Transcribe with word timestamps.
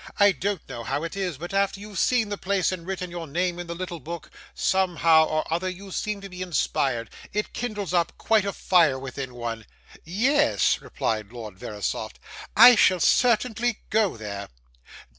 'I 0.19 0.31
don't 0.31 0.67
know 0.67 0.83
how 0.83 1.03
it 1.03 1.15
is, 1.15 1.37
but 1.37 1.53
after 1.53 1.79
you've 1.79 1.99
seen 1.99 2.29
the 2.29 2.35
place 2.39 2.71
and 2.71 2.87
written 2.87 3.11
your 3.11 3.27
name 3.27 3.59
in 3.59 3.67
the 3.67 3.75
little 3.75 3.99
book, 3.99 4.31
somehow 4.55 5.25
or 5.25 5.53
other 5.53 5.69
you 5.69 5.91
seem 5.91 6.21
to 6.21 6.27
be 6.27 6.41
inspired; 6.41 7.07
it 7.33 7.53
kindles 7.53 7.93
up 7.93 8.17
quite 8.17 8.43
a 8.43 8.51
fire 8.51 8.97
within 8.97 9.35
one.' 9.35 9.67
'Ye 10.03 10.29
es!' 10.29 10.81
replied 10.81 11.31
Lord 11.31 11.59
Verisopht, 11.59 12.17
'I 12.57 12.73
shall 12.77 12.99
certainly 12.99 13.81
go 13.91 14.17
there. 14.17 14.49